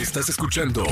[0.00, 0.84] Estás escuchando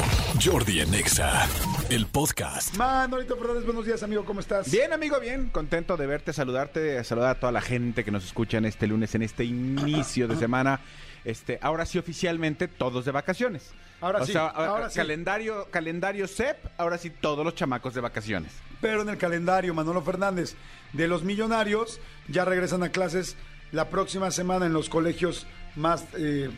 [0.44, 1.46] Jordi en Exa,
[1.90, 2.74] el podcast.
[2.76, 4.70] Manolito Fernández, buenos días, amigo, ¿cómo estás?
[4.70, 5.48] Bien, amigo, bien.
[5.50, 9.14] Contento de verte, saludarte, saludar a toda la gente que nos escucha en este lunes,
[9.14, 10.80] en este inicio de semana.
[11.24, 13.70] Este, ahora sí, oficialmente, todos de vacaciones.
[14.00, 14.96] Ahora O sí, sea, ahora sí.
[14.96, 18.52] calendario, calendario CEP, ahora sí, todos los chamacos de vacaciones.
[18.80, 20.54] Pero en el calendario, Manolo Fernández,
[20.92, 23.36] de los millonarios, ya regresan a clases
[23.72, 25.46] la próxima semana en los colegios
[25.76, 26.50] más eh,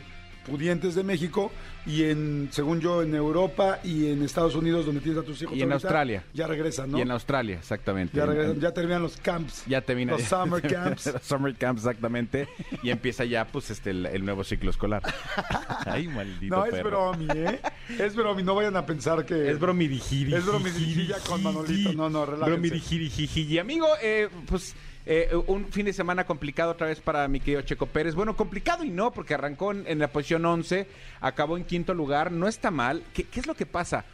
[0.45, 1.51] pudientes de México
[1.85, 5.55] y en, según yo, en Europa y en Estados Unidos, donde tienes a tus hijos.
[5.55, 6.23] Y en ahorita, Australia.
[6.33, 6.97] Ya regresan, ¿no?
[6.97, 8.15] Y en Australia, exactamente.
[8.17, 9.63] ya regresan, ya terminan los camps.
[9.65, 11.13] ya termina Los summer camps.
[11.13, 12.47] los summer camps, exactamente.
[12.83, 15.01] Y empieza ya, pues, este, el, el nuevo ciclo escolar.
[15.85, 17.11] Ay, maldito No, es perro.
[17.13, 17.59] bromi, ¿eh?
[17.97, 19.49] Es bromi, no vayan a pensar que...
[19.49, 20.33] Es bromirijiri.
[20.35, 21.93] Es bromirijilla con Manolito.
[21.93, 22.51] No, no, relájense.
[22.51, 23.59] Bromirijiri.
[23.59, 24.75] Amigo, eh, pues
[25.11, 28.13] eh, un fin de semana complicado otra vez para mi querido Checo Pérez.
[28.13, 30.87] Bueno, complicado y no, porque arrancó en, en la posición 11,
[31.19, 32.31] acabó en quinto lugar.
[32.31, 33.03] No está mal.
[33.13, 34.05] ¿Qué, qué es lo que pasa?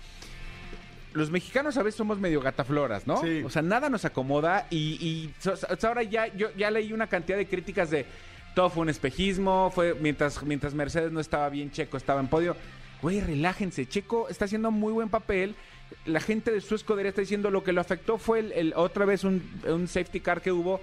[1.14, 3.22] Los mexicanos a veces somos medio gatafloras, ¿no?
[3.22, 3.42] Sí.
[3.46, 7.08] O sea, nada nos acomoda y, y so- so- ahora ya yo ya leí una
[7.08, 8.06] cantidad de críticas de
[8.54, 12.56] todo fue un espejismo, fue mientras mientras Mercedes no estaba bien, Checo estaba en podio.
[13.02, 15.56] Güey, relájense, Checo está haciendo muy buen papel.
[16.06, 19.06] La gente de su escudería está diciendo lo que lo afectó fue el, el- otra
[19.06, 20.82] vez un, un safety car que hubo.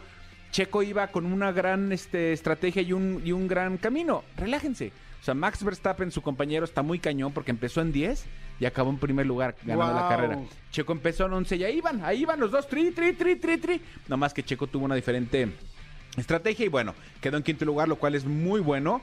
[0.50, 4.22] Checo iba con una gran este, estrategia y un, y un gran camino.
[4.36, 4.92] Relájense.
[5.20, 8.24] O sea, Max Verstappen, su compañero, está muy cañón porque empezó en 10
[8.58, 10.38] y acabó en primer lugar ganando la carrera.
[10.72, 13.56] Checo empezó en 11 y ahí iban, ahí iban los dos, tri, tri, tri, tri,
[13.58, 13.80] tri.
[14.08, 15.48] Nomás que Checo tuvo una diferente
[16.16, 19.00] estrategia y bueno, quedó en quinto lugar, lo cual es muy bueno.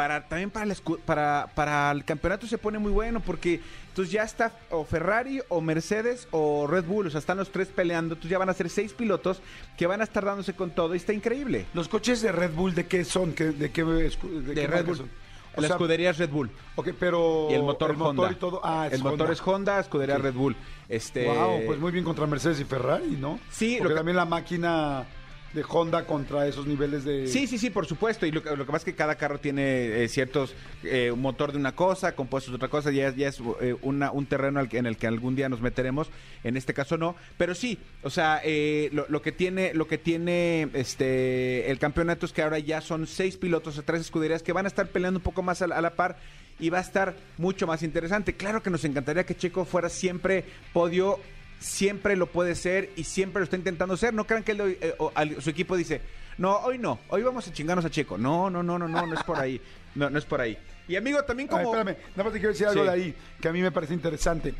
[0.00, 5.42] Para, también para, el campeonato se pone muy bueno porque entonces ya está o Ferrari
[5.50, 8.54] o Mercedes o Red Bull, o sea, están los tres peleando, entonces ya van a
[8.54, 9.42] ser seis pilotos
[9.76, 11.66] que van a estar dándose con todo y está increíble.
[11.74, 13.34] ¿Los coches de Red Bull de qué son?
[13.34, 14.96] ¿Qué- ¿De qué, de De qué Red Bull.
[14.96, 15.10] son?
[15.54, 16.50] O la sea, escudería es Red Bull.
[16.76, 17.48] Ok, pero...
[17.50, 18.30] Y el motor Honda.
[18.32, 18.60] y todo...
[18.64, 20.22] Ah, el motor es Honda, escudería Ok.
[20.22, 20.56] Red Bull.
[20.88, 23.38] Este, Wow, pues muy bien contra Mercedes y Ferrari, ¿no?
[23.50, 25.04] Sí, Porque lo que- también la máquina
[25.52, 27.26] de Honda contra esos niveles de...
[27.26, 28.24] Sí, sí, sí, por supuesto.
[28.26, 31.20] Y lo, que- lo que pasa es que cada carro tiene eh, ciertos, eh, un
[31.20, 34.26] motor de una cosa, compuestos de otra cosa, ya, es- ya es eh, una- un
[34.26, 36.08] terreno en el que algún día nos meteremos.
[36.44, 37.16] En este caso no.
[37.36, 42.26] Pero sí, o sea, eh, lo, lo que tiene, lo que tiene este el campeonato
[42.26, 45.18] es que ahora ya son seis pilotos o tres escuderías que van a estar peleando
[45.18, 46.16] un poco más a, a la par.
[46.58, 48.34] Y va a estar mucho más interesante.
[48.34, 50.44] Claro que nos encantaría que Checo fuera siempre
[50.74, 51.18] podio
[51.60, 54.12] siempre lo puede ser y siempre lo está intentando ser.
[54.12, 56.00] No crean que él, eh, o al- su equipo dice,
[56.38, 58.18] no, hoy no, hoy vamos a chingarnos a Checo.
[58.18, 59.60] No, no, no, no, no, no es por ahí.
[59.94, 60.58] No, no es por ahí.
[60.88, 61.76] Y amigo, también Ay, como...
[61.76, 62.86] espérame, nada más te quiero decir algo Sí.
[62.88, 64.54] de ahí que a mí me parece interesante.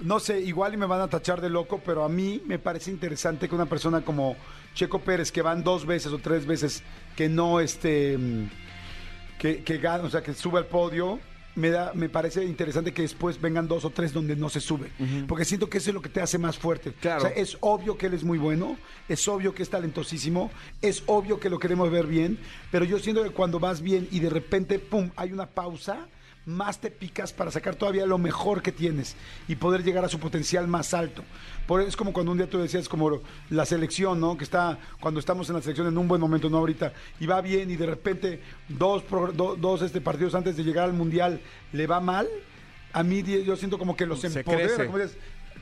[0.00, 2.90] No sé, igual y me van a tachar de loco, pero a mí me parece
[2.90, 4.36] interesante que una persona como
[4.74, 6.82] Checo Pérez, que van dos veces o tres veces
[7.14, 8.48] que no este mm,
[9.38, 11.20] que, que gana, o sea, que sube al podio,
[11.54, 14.90] me da, me parece interesante que después vengan dos o tres donde no se sube.
[15.28, 16.92] Porque siento que eso es lo que te hace más fuerte.
[16.92, 17.24] Claro.
[17.24, 18.76] O sea, es obvio que él es muy bueno,
[19.08, 22.38] es obvio que es talentosísimo, es obvio que lo queremos ver bien,
[22.70, 26.08] pero yo siento que cuando vas bien y de repente, pum, hay una pausa,
[26.44, 29.14] más te picas para sacar todavía lo mejor que tienes
[29.46, 31.22] y poder llegar a su potencial más alto.
[31.66, 33.20] Por es como cuando un día tú decías como
[33.50, 34.36] la selección, ¿no?
[34.36, 37.40] Que está cuando estamos en la selección en un buen momento, no ahorita, y va
[37.40, 39.04] bien y de repente dos
[39.34, 41.40] do- dos este partidos antes de llegar al mundial
[41.72, 42.26] le va mal.
[42.92, 45.16] A mí yo siento como que los Se empodera, como dices,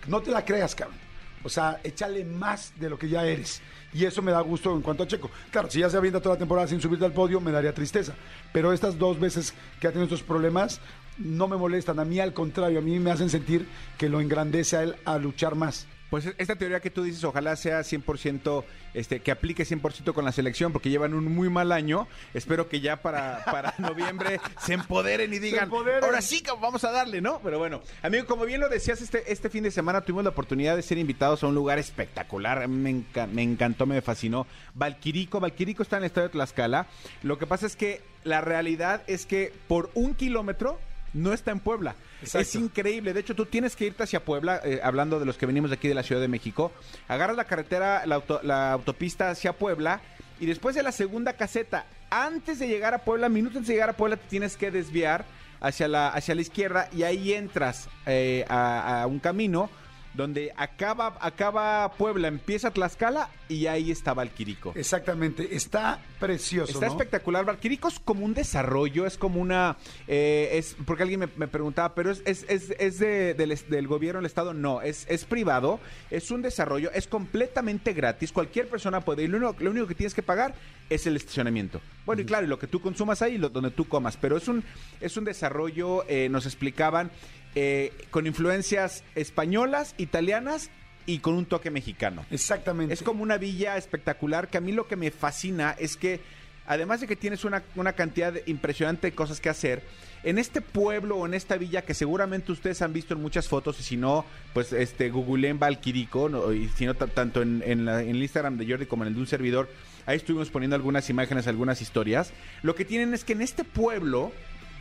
[0.08, 0.96] no te la creas, cabrón.
[1.44, 3.62] O sea, échale más de lo que ya eres.
[3.92, 5.30] Y eso me da gusto en cuanto a Checo.
[5.50, 8.14] Claro, si ya se avienta toda la temporada sin subirte al podio, me daría tristeza.
[8.52, 10.80] Pero estas dos veces que ha tenido estos problemas,
[11.18, 11.98] no me molestan.
[11.98, 13.66] A mí, al contrario, a mí me hacen sentir
[13.98, 15.86] que lo engrandece a él a luchar más.
[16.10, 20.32] Pues esta teoría que tú dices, ojalá sea 100%, este, que aplique 100% con la
[20.32, 22.08] selección, porque llevan un muy mal año.
[22.34, 26.02] Espero que ya para, para noviembre se empoderen y digan, empoderen.
[26.02, 27.40] ahora sí que vamos a darle, ¿no?
[27.44, 30.74] Pero bueno, amigo, como bien lo decías, este, este fin de semana tuvimos la oportunidad
[30.74, 32.66] de ser invitados a un lugar espectacular.
[32.66, 34.46] Me, enca- me encantó, me fascinó.
[34.74, 36.86] Valquirico, Valquirico está en el estadio de Tlaxcala.
[37.22, 40.78] Lo que pasa es que la realidad es que por un kilómetro
[41.12, 41.94] no está en Puebla.
[42.20, 42.38] Exacto.
[42.40, 43.12] Es increíble.
[43.12, 45.74] De hecho, tú tienes que irte hacia Puebla, eh, hablando de los que venimos de
[45.76, 46.72] aquí de la Ciudad de México.
[47.08, 50.00] Agarras la carretera, la, auto- la autopista hacia Puebla
[50.38, 53.90] y después de la segunda caseta, antes de llegar a Puebla, minutos antes de llegar
[53.90, 55.24] a Puebla, te tienes que desviar
[55.60, 59.68] hacia la, hacia la izquierda y ahí entras eh, a, a un camino
[60.14, 64.72] donde acaba, acaba Puebla, empieza Tlaxcala y ahí está Valquirico.
[64.74, 66.72] Exactamente, está precioso.
[66.72, 66.92] Está ¿no?
[66.92, 67.44] espectacular.
[67.44, 69.76] Valquirico es como un desarrollo, es como una.
[70.08, 74.18] eh, es Porque alguien me, me preguntaba, ¿pero es, es, es, es de- del, gobierno
[74.20, 74.52] del Estado?
[74.52, 75.80] No, es, es privado,
[76.10, 78.32] es un desarrollo, es completamente gratis.
[78.32, 79.30] Cualquier persona puede ir.
[79.30, 80.54] Lo único, lo único que tienes que pagar
[80.88, 81.80] es el estacionamiento.
[82.04, 84.16] Bueno, y claro, y lo que tú consumas ahí, lo, donde tú comas.
[84.16, 84.64] Pero es un,
[85.00, 87.10] es un desarrollo, eh, nos explicaban,
[87.54, 90.70] eh, con influencias españolas, italianas
[91.06, 92.24] y con un toque mexicano.
[92.30, 92.94] Exactamente.
[92.94, 96.20] Es como una villa espectacular que a mí lo que me fascina es que
[96.66, 99.82] además de que tienes una, una cantidad de- impresionante de cosas que hacer,
[100.22, 103.80] en este pueblo o en esta villa que seguramente ustedes han visto en muchas fotos
[103.80, 106.52] y si no, pues este googleen Valquirico, ¿no?
[106.52, 109.08] y si no, ta- tanto en, en la- en el Instagram de Jordi como en
[109.08, 109.68] el de un servidor,
[110.06, 112.32] ahí estuvimos poniendo algunas imágenes, algunas historias.
[112.62, 114.30] Lo que tienen es que en este pueblo,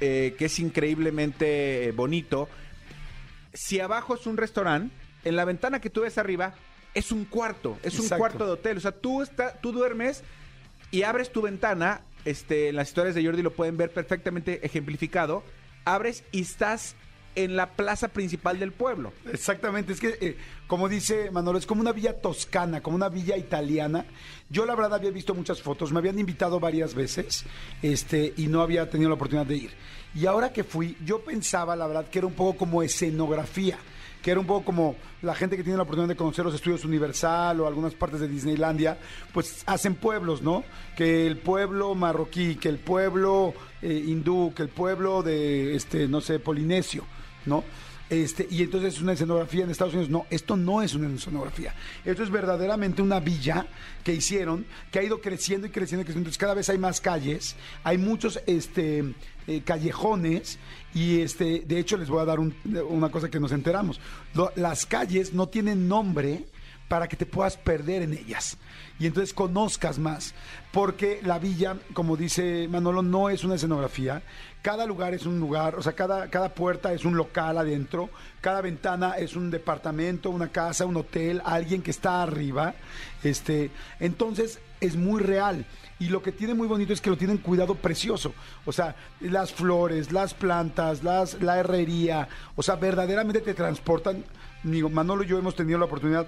[0.01, 2.50] eh, que es increíblemente eh, bonito,
[3.54, 6.54] si abajo es un restaurante, en la ventana que tú ves arriba
[6.94, 8.78] es un cuarto, es un cuarto de hotel.
[8.78, 10.24] O sea, tú, está, tú duermes
[10.92, 15.44] y abres tu ventana, este, en las historias de Jordi lo pueden ver perfectamente ejemplificado,
[15.86, 16.95] abres y estás
[17.36, 19.14] en la plaza principal del pueblo.
[19.31, 20.38] Exactamente, es que eh,
[20.68, 24.06] como dice Manolo, es como una villa toscana, como una villa italiana.
[24.50, 27.46] Yo la verdad había visto muchas fotos, me habían invitado varias veces
[27.81, 29.72] este, y no había tenido la oportunidad de ir.
[30.16, 33.78] Y ahora que fui, yo pensaba la verdad que era un poco como escenografía,
[34.21, 36.86] que era un poco como la gente que tiene la oportunidad de conocer los estudios
[36.86, 38.98] Universal o algunas partes de Disneylandia,
[39.33, 40.63] pues hacen pueblos, ¿no?
[40.95, 46.21] Que el pueblo marroquí, que el pueblo eh, hindú, que el pueblo de, este, no
[46.21, 47.04] sé, polinesio.
[47.45, 47.63] ¿no?
[48.10, 50.10] Este, y entonces es una escenografía en Estados Unidos.
[50.10, 51.76] No, esto no es una escenografía.
[52.04, 53.68] Esto es verdaderamente una villa
[54.04, 56.22] que hicieron, que ha ido creciendo y creciendo y creciendo.
[56.22, 59.14] Entonces cada vez hay más calles, hay muchos este,
[59.48, 60.58] eh, callejones
[60.94, 62.56] y este, de hecho les voy a dar un-
[62.90, 64.00] una cosa que nos enteramos.
[64.56, 66.46] Las calles no tienen nombre
[66.90, 68.58] para que te puedas perder en ellas
[69.00, 70.34] y entonces conozcas más.
[70.72, 74.22] Porque la villa, como dice Manolo, no es una escenografía.
[74.62, 78.10] Cada lugar es un lugar, o sea, cada, cada puerta es un local adentro,
[78.42, 82.76] cada ventana es un departamento, una casa, un hotel, alguien que está arriba.
[83.24, 83.72] Este,
[84.02, 85.66] entonces es muy real.
[85.98, 88.34] Y lo que tiene muy bonito es que lo tienen cuidado precioso.
[88.66, 92.28] O sea, las flores, las plantas, las, la herrería.
[92.56, 94.24] O sea, verdaderamente te transportan.
[94.64, 96.28] Manolo y yo hemos tenido la oportunidad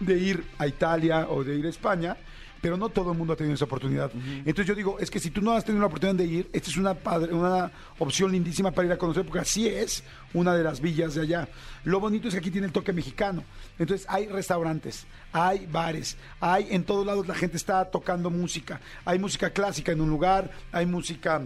[0.00, 2.16] de ir a Italia o de ir a España,
[2.60, 4.10] pero no todo el mundo ha tenido esa oportunidad.
[4.38, 6.70] Entonces yo digo, es que si tú no has tenido la oportunidad de ir, esta
[6.70, 10.02] es una, padre- una opción lindísima para ir a conocer, porque así es
[10.34, 11.48] una de las villas de allá.
[11.84, 13.44] Lo bonito es que aquí tiene el toque mexicano.
[13.78, 18.80] Entonces hay restaurantes, hay bares, hay en todos lados la gente está tocando música.
[19.04, 21.40] Hay música clásica en un lugar, hay música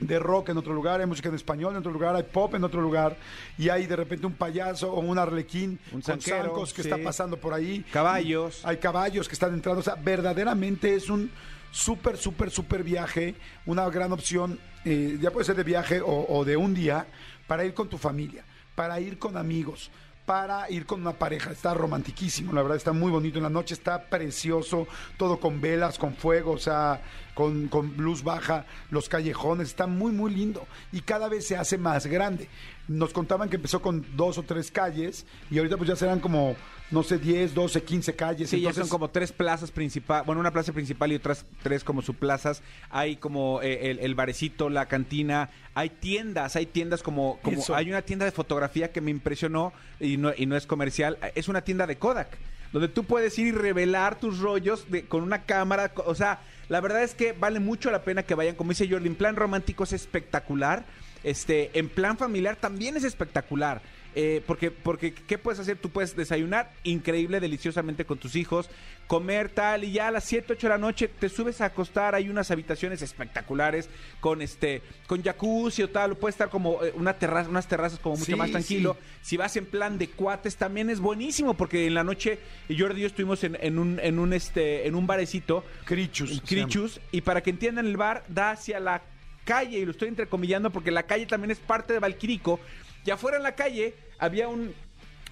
[0.00, 2.64] de rock en otro lugar, hay música en español en otro lugar, hay pop en
[2.64, 3.16] otro lugar,
[3.56, 6.88] y hay de repente un payaso o un arlequín Un con zancos que sí.
[6.88, 7.84] está pasando por ahí.
[7.92, 8.64] Caballos.
[8.64, 9.80] Hay caballos que están entrando.
[9.80, 11.30] O sea, verdaderamente es un
[11.70, 13.34] súper, súper, súper viaje.
[13.66, 14.58] Una gran opción.
[14.84, 17.06] eh, ya puede ser de viaje o, o de un día
[17.46, 19.90] para ir con tu familia, para ir con amigos.
[20.28, 23.72] Para ir con una pareja, está romantiquísimo, la verdad está muy bonito en la noche,
[23.72, 24.86] está precioso,
[25.16, 27.00] todo con velas, con fuego, o sea,
[27.32, 31.78] con, con luz baja, los callejones, está muy, muy lindo y cada vez se hace
[31.78, 32.50] más grande.
[32.88, 36.56] Nos contaban que empezó con dos o tres calles y ahorita pues ya serán como,
[36.90, 38.50] no sé, 10, 12, 15 calles.
[38.50, 41.84] Sí, ya entonces, son como tres plazas principales, bueno, una plaza principal y otras tres
[41.84, 42.62] como subplazas.
[42.90, 47.76] Hay como eh, el, el barecito, la cantina, hay tiendas, hay tiendas como, como Eso.
[47.76, 51.46] hay una tienda de fotografía que me impresionó y no, y no es comercial, es
[51.46, 52.36] una tienda de Kodak,
[52.72, 56.80] donde tú puedes ir y revelar tus rollos de, con una cámara, o sea, la
[56.80, 59.84] verdad es que vale mucho la pena que vayan, como dice Jordi, en plan romántico
[59.84, 60.84] es espectacular,
[61.24, 63.80] este, en plan familiar también es espectacular.
[64.14, 65.76] Eh, porque, porque, ¿qué puedes hacer?
[65.76, 68.68] Tú puedes desayunar increíble, deliciosamente con tus hijos,
[69.06, 72.14] comer tal, y ya a las 7, 8 de la noche te subes a acostar.
[72.16, 77.12] Hay unas habitaciones espectaculares con este, con jacuzzi o tal, puede estar como eh, una
[77.18, 78.96] terraza, unas terrazas como mucho Sí, más tranquilo.
[79.22, 79.28] sí.
[79.28, 82.40] Si vas en plan de cuates también es buenísimo, porque en la noche
[82.76, 86.40] Jordi y yo estuvimos en, en un, en un este, en un barecito, Crichus.
[86.44, 89.02] Crichus, y para que entiendan el bar da hacia la
[89.48, 92.60] calle, y lo estoy entrecomillando porque la calle también es parte de Valquirico.
[93.06, 94.74] Y afuera en la calle había un,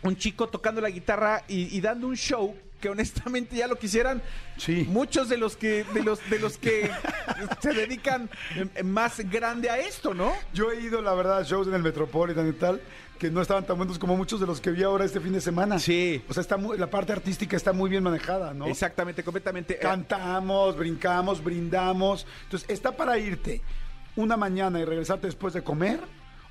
[0.03, 4.23] un chico tocando la guitarra y, y dando un show que honestamente ya lo quisieran
[4.59, 4.87] Sí.
[4.89, 6.91] muchos de los que de los de los que
[7.61, 8.29] se dedican
[8.75, 10.33] eh, más grande a esto, ¿no?
[10.55, 12.81] Yo he ido, la verdad, a shows en el Metropolitan y tal,
[13.19, 15.41] que no estaban tan buenos como muchos de los que vi ahora este fin de
[15.41, 15.79] semana.
[15.79, 16.23] Sí.
[16.29, 18.67] O sea, está muy- la parte artística está muy bien manejada, ¿no?
[18.67, 19.79] Exactamente, completamente.
[19.79, 22.27] Cantamos, brincamos, brindamos.
[22.45, 23.63] Entonces, ¿está para irte
[24.17, 26.01] una mañana y regresarte después de comer?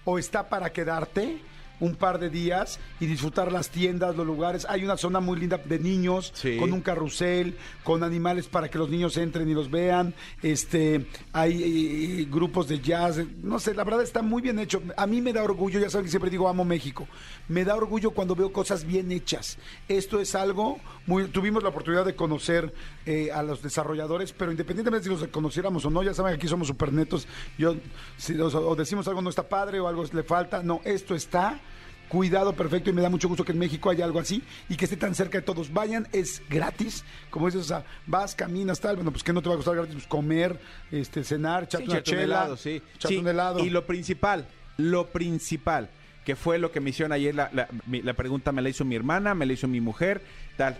[0.05, 1.41] ¿O está para quedarte
[1.79, 4.65] un par de días y disfrutar las tiendas, los lugares.
[4.69, 6.57] Hay una zona muy linda de niños Sí.
[6.57, 10.13] con un carrusel, con animales para que los niños entren y los vean.
[10.41, 14.81] Este, hay eh, grupos de jazz, no sé, la verdad está muy bien hecho.
[14.97, 17.07] A mí me da orgullo, ya saben que siempre digo amo México.
[17.47, 19.57] Me da orgullo cuando veo cosas bien hechas.
[19.87, 22.73] Esto es algo muy tuvimos la oportunidad de conocer
[23.05, 26.47] eh, a los desarrolladores, pero independientemente si los conociéramos o no, ya saben que aquí
[26.47, 27.27] somos super netos.
[27.57, 27.75] Yo
[28.17, 31.59] si o, o decimos algo no está padre o algo le falta, no, esto está
[32.09, 34.85] cuidado perfecto y me da mucho gusto que en México haya algo así y que
[34.85, 35.71] esté tan cerca de todos.
[35.71, 39.49] Vayan, es gratis, como dices, o sea, vas, caminas, tal, bueno, pues que no te
[39.49, 40.59] va a costar gratis, pues comer,
[40.91, 42.81] este, cenar, echarte Sí, una chela, helado, sí.
[42.99, 43.59] Sí, un helado.
[43.59, 44.47] Y lo principal,
[44.77, 45.89] lo principal,
[46.23, 49.35] que fue lo que me hicieron ayer, la, la pregunta me la hizo mi hermana,
[49.35, 50.21] me la hizo mi mujer,
[50.57, 50.77] tal.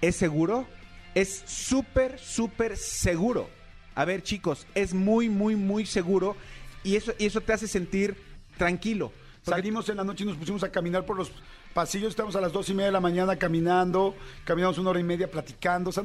[0.00, 0.66] ¿Es seguro?
[1.14, 3.48] Es súper, súper seguro.
[3.94, 6.36] A ver, chicos, es muy, muy, muy seguro
[6.82, 8.16] y eso, y eso te hace sentir
[8.58, 9.12] tranquilo.
[9.44, 11.30] Salimos en la noche y nos pusimos a caminar por los
[11.72, 15.04] pasillos, estamos a las dos y media de la mañana caminando, caminamos una hora y
[15.04, 15.90] media platicando.
[15.90, 16.04] o sea,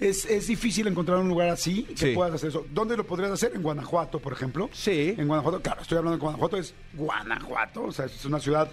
[0.00, 2.12] es, es difícil encontrar un lugar así que Sí.
[2.14, 2.66] puedas hacer eso.
[2.72, 3.52] ¿Dónde lo podrías hacer?
[3.54, 4.68] En Guanajuato, por ejemplo.
[4.72, 5.14] Sí.
[5.16, 8.70] En Guanajuato, claro, estoy hablando de Guanajuato, es Guanajuato, o sea, es una ciudad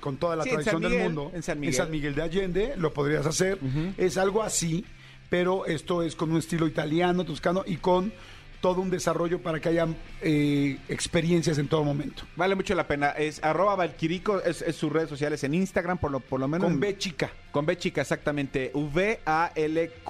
[0.00, 1.32] con toda la Sí, en tradición San del Miguel, mundo.
[1.34, 1.58] en San
[1.90, 2.14] Miguel.
[2.14, 3.58] de Allende, lo podrías hacer.
[3.96, 4.84] Es algo así,
[5.30, 8.12] pero esto es con un estilo italiano, toscano y con
[8.60, 9.88] todo un desarrollo para que haya
[10.20, 12.24] eh, experiencias en todo momento.
[12.36, 13.10] Vale mucho la pena.
[13.10, 16.68] Es arroba Valquirico, es, es sus redes sociales en Instagram, por lo, por lo menos.
[16.68, 17.30] Con B chica.
[17.50, 18.70] Con B chica, exactamente.
[18.74, 20.00] V-A-L-Q-U-I-R-C.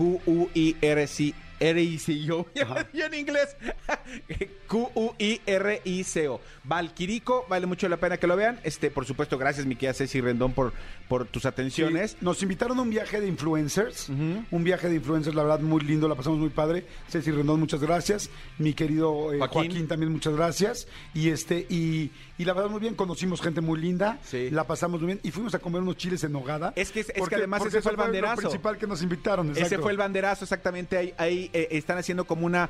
[1.61, 2.21] R-I-C.
[2.21, 3.57] Yo, en inglés.
[4.67, 6.41] Q-U-I-R-I-C-O.
[6.65, 8.61] Valquirico, vale mucho la pena que lo vean.
[8.65, 10.73] Este, por supuesto, gracias, mi querida Ceci Rendón, por,
[11.09, 12.13] por tus atenciones.
[12.13, 15.81] Sí, nos invitaron a un viaje de influencers, un viaje de influencers, la verdad, muy
[15.83, 16.87] lindo, la pasamos muy padre.
[17.09, 18.31] Ceci Rendón, muchas gracias.
[18.59, 19.63] Mi querido eh, Joaquín.
[19.71, 19.89] Joaquín.
[19.89, 20.87] también, muchas gracias.
[21.15, 24.51] Y este, y, y la verdad, muy bien, conocimos gente muy linda, Sí.
[24.51, 26.73] la pasamos muy bien y fuimos a comer unos chiles en nogada.
[26.77, 28.43] Es que- es que porque- además porque ese fue el banderazo.
[28.43, 29.51] principal que nos invitaron.
[29.57, 31.15] Ese fue el banderazo, exactamente.
[31.17, 32.69] Ahí, eh, están haciendo como una.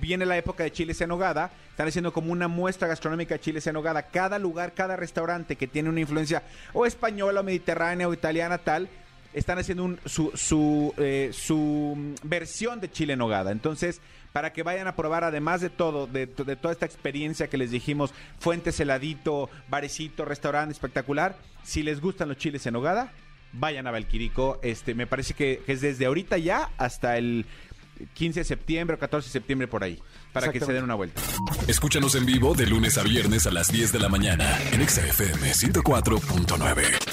[0.00, 1.50] viene la época de chiles en nogada.
[1.70, 4.02] Están haciendo como una muestra gastronómica de chiles en nogada.
[4.02, 6.42] Cada lugar, cada restaurante que tiene una influencia
[6.72, 8.88] o española, o mediterránea, o italiana, tal.
[9.34, 13.50] Están haciendo un- su, su, eh, su mm, versión de chile en nogada.
[13.50, 14.00] Entonces,
[14.32, 17.70] para que vayan a probar, además de todo, de, de toda esta experiencia que les
[17.70, 23.12] dijimos, fuentes heladito, barecito, restaurante espectacular, si les gustan los chiles en nogada,
[23.54, 24.58] vayan a Valquirico.
[24.62, 27.46] Este, me parece que es desde ahorita ya hasta el
[28.14, 30.00] 15 de septiembre o 14 de septiembre por ahí,
[30.32, 31.20] para que se den una vuelta.
[31.68, 35.06] Escúchanos en vivo de lunes a viernes a las 10 de la mañana en Exa
[35.06, 37.11] FM 104.9.